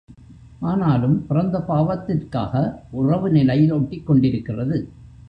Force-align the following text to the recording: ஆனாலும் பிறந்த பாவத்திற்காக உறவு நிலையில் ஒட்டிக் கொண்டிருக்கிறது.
ஆனாலும் 0.59 1.25
பிறந்த 1.27 1.63
பாவத்திற்காக 1.67 2.53
உறவு 2.91 3.29
நிலையில் 3.29 3.71
ஒட்டிக் 3.71 4.07
கொண்டிருக்கிறது. 4.07 4.77